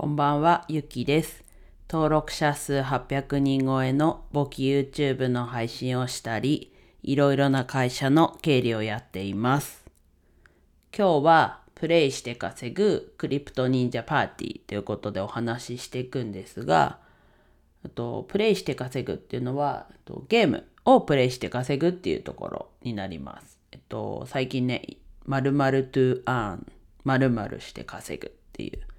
[0.00, 1.44] こんばんは、ゆきです。
[1.86, 9.84] 登録者数800人超えの簿記 YouTube の配信をしたり、いろいろな会社の経理をやっています。
[10.96, 16.98] 今日はプレイして稼ぐクリプト忍者パーティーということでお話ししていくんですが、
[17.84, 23.58] あとプレイして稼ぐっていうのは、とゲームをプレイして稼ぐっていうところになります。
[23.70, 24.96] えっと、最近ね、
[25.26, 26.64] 〇〇 to earn、
[27.04, 28.89] 〇〇して稼ぐっていう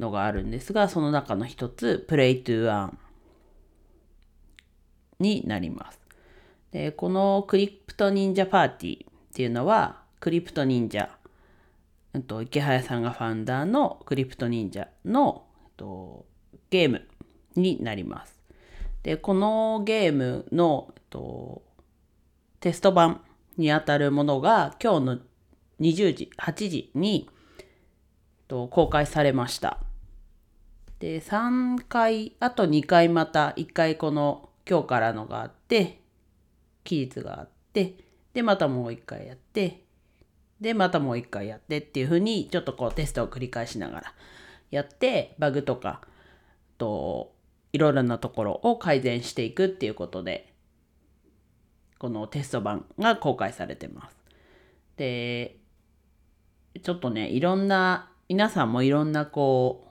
[0.00, 2.98] のがあるんですが、その中の一つ、プレイトゥーアン
[5.20, 6.00] になります。
[6.72, 11.10] で、このクリプト忍者パーティーっていうのは、クリプト忍者、
[12.14, 16.24] うんと、池早さんがファウンダーのクリプト忍者の、えっと、
[16.70, 17.06] ゲーム
[17.54, 18.40] になります。
[19.02, 21.62] で、このゲームの、えっと、
[22.60, 23.22] テスト版
[23.56, 25.18] にあたるものが今日の
[25.80, 27.28] 20時、8時に、
[27.58, 27.66] えっ
[28.48, 29.80] と、公開されました。
[31.00, 36.02] で、3回、あと2回また、1回この今日からのがあって、
[36.84, 37.96] 期日があって、
[38.34, 39.82] で、またもう1回やって、
[40.60, 44.14] で、またもう1回やってっていう風に、ちょっとこうテストを繰り返しながら
[44.70, 46.02] やって、バグとか、
[46.76, 47.32] と、
[47.72, 50.52] いろいろなところを改善していくっていうことで、
[51.98, 54.16] このテスト版が公開されてます。
[54.98, 55.56] で、
[56.82, 59.89] ちょっとね、いろんな、皆さんもいろんなこう、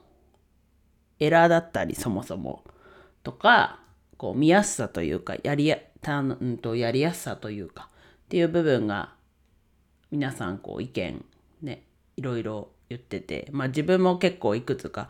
[1.19, 2.63] エラーだったりそもそも
[3.23, 3.79] とか、
[4.17, 7.89] こう見やすさというか、やりや、たんとやりやすさというか、
[8.25, 9.13] っていう部分が、
[10.11, 11.23] 皆さんこう意見
[11.61, 11.83] ね、
[12.17, 15.09] いろいろ言ってて、まあ自分も結構いくつか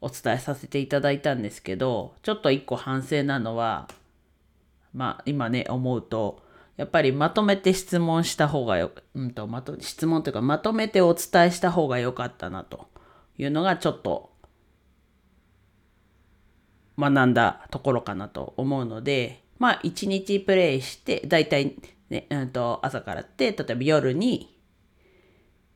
[0.00, 3.88] お伝えさせていただいたんですけど、ちょっと一個反省なのは、
[4.94, 6.42] まあ今ね、思うと、
[6.76, 12.88] やっぱりまとめて質問した方がよ、うんと、まと、質問というかまとめてお伝えした方が良かったなと
[13.36, 14.29] いうのがちょっと
[17.00, 21.76] 学んだところかなと思うので、まあ一日プレイして、だいたい
[22.10, 24.56] ね、うんと朝からって、例えば夜に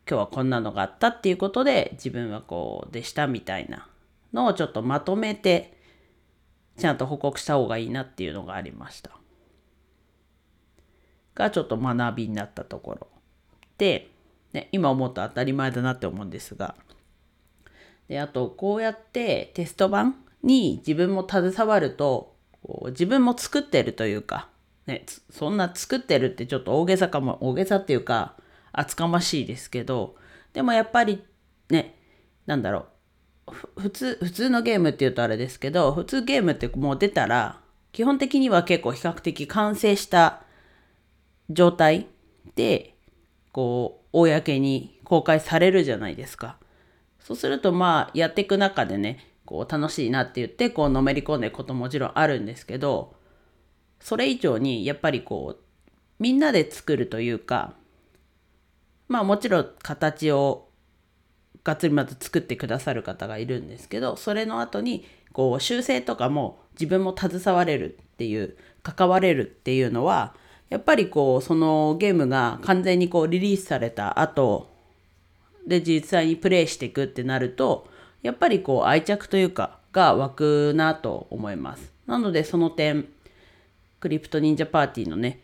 [0.09, 3.89] 今日はこんなのがあったっていうことで自分はこうでしたみたいな
[4.35, 5.79] のをちょっとまとめて
[6.77, 9.11] ちゃんと報告した方がいいなっていうのがありました。
[11.35, 13.09] がちょっと学びになったところ
[13.79, 14.11] で、
[14.53, 16.77] ね、今思うと当たり前だなって思うんですが
[18.09, 22.37] であとこうやってテスト版に自分も携わると
[22.89, 24.49] 自分も作ってるというか、
[24.87, 28.37] ね、そんな作ってるってちょっと大げさかも大げさっていうか
[28.73, 30.17] 厚かましいですけど
[30.53, 31.23] でもやっぱり
[31.71, 31.97] ね
[32.47, 32.87] なんだろ
[33.47, 37.61] う普通普通のゲームっていうとあれですけど普通ゲームってもう出たら
[37.93, 40.43] 基本的には結構比較的完成した
[41.51, 42.07] 状態
[42.57, 42.95] で
[43.53, 46.57] こう公に公開されるじゃないですか。
[47.21, 53.15] そうするとまあやっていく中でねこう楽しいなって言ってこうのめり込んでいくこともちろんあるんですけど
[54.01, 55.65] それ以上にやっぱりこう
[56.19, 57.75] みんなで作るというか
[59.09, 60.69] まあもちろん形を
[61.63, 70.35] がっつりまず作ってくださる方がいるんですけどそれの後にこう修正とかも自分も携われるっていう関われるっていうのは
[70.69, 74.73] やっぱりこうそのゲームが完全にこうリリースされた後
[75.67, 77.89] で実際にプレイしていくってなると
[78.25, 81.93] やっぱりこう愛着というかが湧くなと思います。
[82.07, 83.07] なのでその点
[84.01, 85.41] クリプト忍者パーティーのね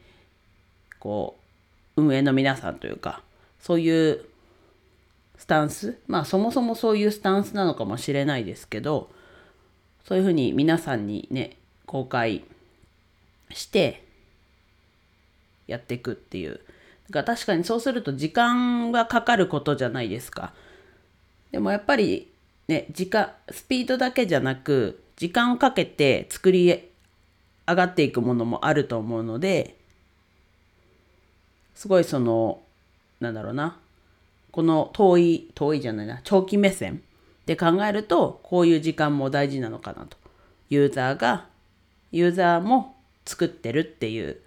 [0.99, 1.37] こ
[1.97, 3.23] う運営の皆さんというか
[3.61, 4.25] そういう
[5.37, 9.11] スタンスまあそもそもそういうスタンスなのかもしれないですけど
[10.05, 12.45] そういうふうに皆さんにね公開
[13.51, 14.05] して
[15.67, 16.61] やっていくっていう
[17.11, 20.55] だから確かにそうすると時間はかかることじゃないですか
[21.53, 22.30] でもやっぱり
[22.71, 26.73] ね時間スピードだけじゃなく時間をかけて作り
[27.67, 29.77] 上がっていくものもあると思うので
[31.75, 32.63] すごいその
[33.19, 33.77] なんだろうな
[34.53, 37.03] この遠い遠いじゃないな長期目線
[37.47, 40.17] で考えるとこういう時間も大事なのかなと。
[40.69, 41.47] ユーザーが
[42.13, 42.95] ユーザーも
[43.27, 44.41] 作ってるっていう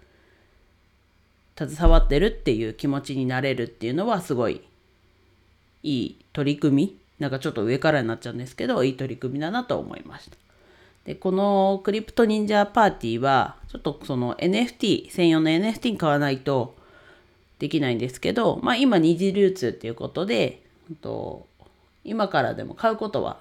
[1.56, 4.62] 携わってるっていう気持ちになれるっていうのはすごい
[5.82, 10.36] いい取り組みなんかちょっと上からになっちゃうんですけどいい取り組みだなと思いました。
[11.06, 16.76] でこの CryptoNinja Party はちょっとその NFT 専用の NFT に買わないと
[17.58, 20.62] できないんですけど、まあ、今二次流通っていうことで
[21.00, 21.46] と
[22.04, 23.38] 今からでも買うことは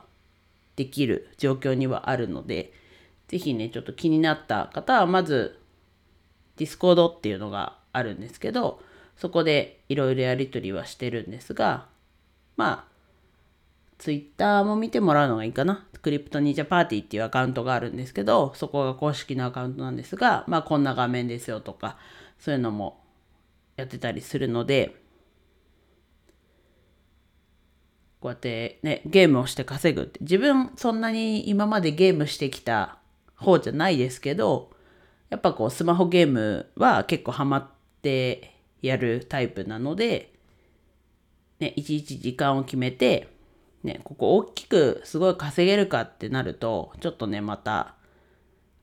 [0.77, 2.71] できる状況にはあるので
[3.27, 5.59] 是非ねちょっと気になった方はまず
[6.55, 8.81] Discord っていうのがあるんですけど
[9.17, 11.87] そこでいろいろやり取りはしてるんですが
[12.55, 12.92] まあ
[14.03, 15.87] ツイッターも見てもらうのがいいかな。
[16.01, 21.97] クリプトニージャパーティーっていうアカウントがあるんですけど、そこが公式のアカウントなんですが、まあこんな画面ですよとか、
[22.37, 23.01] そういうのも
[23.77, 25.01] やってたりするので、
[28.19, 32.97] こうやってね、ゲームをして稼ぐって、自分そんなに今までゲームしてきた
[33.37, 34.71] 方じゃないですけど、
[35.29, 37.67] やっぱこうスマホゲームは結構ハマっ
[38.01, 40.33] てやるタイプなので、
[41.61, 43.31] ね、いちいち時間を決めて、
[43.83, 47.95] ね、ここ大きくすごい稼げるかってなると、ちょっとね、また、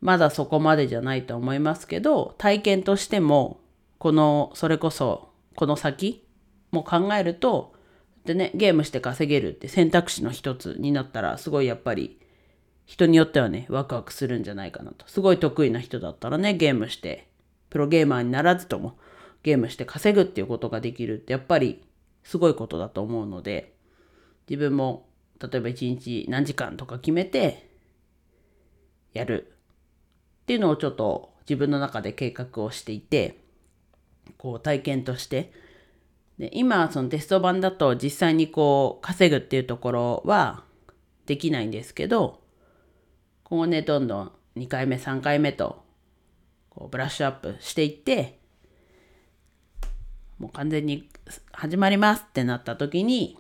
[0.00, 3.60] まだそこまでじゃないと思いますけど、体験としても、
[3.98, 6.26] この、それこそ、この先
[6.70, 7.74] も考えると、
[8.24, 12.20] でね、ゲームして稼げるって選択肢の一つになったら、すごいやっぱり、
[12.84, 15.06] 人によってはね、ワクワクするんじゃないかなと。
[15.08, 17.28] すごい得意な人だったらね、ゲームして、
[17.70, 18.98] プロゲーマーにならずとも、
[19.42, 21.82] ゲームして稼ぐっていうことができるって、やっぱり、
[22.24, 23.74] すごいことだと思うので、
[24.50, 25.08] 自分も
[25.40, 27.70] 例えば一日何時間とか決めて
[29.14, 29.52] やる。
[30.42, 33.38] っていうのをちょっと自分の中で計画をしていて
[34.36, 35.52] こう体験として。
[36.38, 40.64] で今そのテスト版だと実際にこう稼ぐっていうところは
[41.26, 42.40] できないんですけど
[43.44, 45.84] 今後ねどんどん2回目3回目と
[46.70, 48.40] こうブラッシュアップしていって
[50.38, 51.10] もう完全に
[51.52, 53.36] 始まりますってなった時に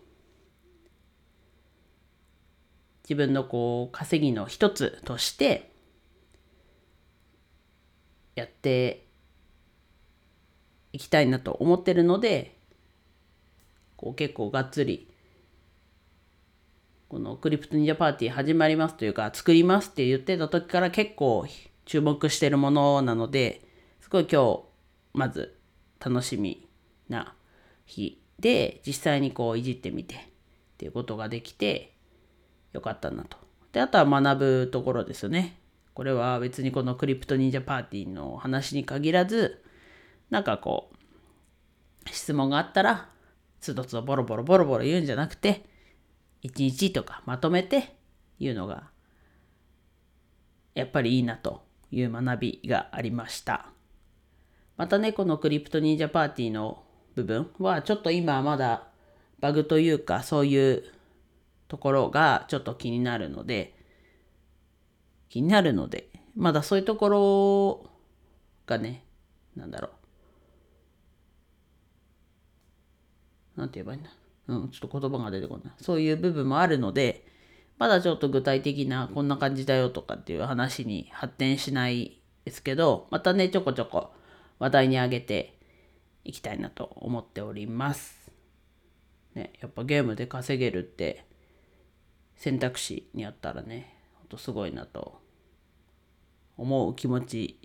[3.10, 5.72] 自分のこう稼ぎの一つとして
[8.36, 9.04] やって
[10.92, 12.56] いきたいなと思ってるので
[13.96, 15.12] こう結構がっつり
[17.08, 21.44] このクリプトニンジャパーティー始まりますというか作りますって言ってた時から結構
[21.86, 23.62] 注目してるものなので
[24.00, 24.62] すごい今日
[25.14, 25.58] まず
[25.98, 26.68] 楽しみ
[27.08, 27.34] な
[27.86, 30.18] 日で実際にこういじってみてっ
[30.78, 31.96] ていうことができて
[32.72, 33.36] よかったなと。
[33.72, 35.60] で、あとは学ぶところですよね。
[35.94, 39.62] これは別にこのクリプト忍者パーティーの話に限らず、
[40.30, 43.10] なんかこう、質問があったら、
[43.60, 45.64] つどつどボロボロボロボロ言うんじゃなくて、
[46.42, 47.96] 一日とかまとめて
[48.38, 48.90] 言うのが、
[50.74, 53.66] やっぱりいいなという学びがありました。
[54.76, 56.82] またね、このクリプト忍者パーティーの
[57.14, 58.88] 部分は、ちょっと今まだ
[59.40, 60.84] バグというか、そういう
[61.70, 63.74] ところがちょっと気になるので、
[65.28, 67.90] 気になるので、まだそういうところ
[68.66, 69.04] がね、
[69.54, 69.90] なんだろ
[73.56, 73.60] う。
[73.60, 74.10] なんて言えばいいんだ？
[74.48, 75.74] うん、ちょっと言葉が出てこない。
[75.78, 77.24] そういう部分もあるので、
[77.78, 84.10] まだちょっと具体的なこんな感じだよとかっていう話に発展しないですけど、またね、ちょこちょこ
[84.58, 85.56] 話題に上げて
[86.24, 88.32] いきたいなと思っております。
[89.34, 91.24] ね、やっぱゲームで稼げるって
[92.40, 95.20] 選択肢にあったらねほんとすごいなと
[96.56, 97.58] 思う気持ち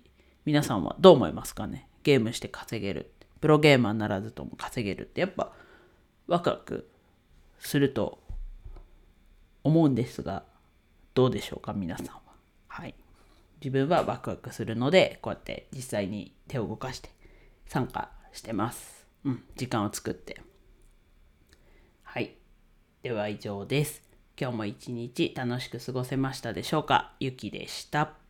[0.44, 1.88] 皆さんはどう思いますかね？
[2.04, 3.12] ゲームして稼げる。
[3.40, 5.22] プロゲーマーならずとも稼げるって。
[5.22, 5.54] やっぱ
[6.28, 6.90] ワクワク
[7.58, 8.20] すると
[9.64, 10.44] 思うんですが
[11.14, 12.22] どうでしょうか皆さんは？
[12.68, 12.96] はい。
[13.62, 17.10] 自分はワクワクするのでこうやって実際に手を動かして
[17.66, 19.08] 参加してます。
[19.24, 19.44] うん。
[19.56, 20.42] 時間を作って。
[22.04, 22.36] はい。
[23.04, 24.05] では以上です。
[24.40, 27.14] 今日も一日楽しく過ごせましたでしょうか？
[27.20, 28.25] ゆきでした。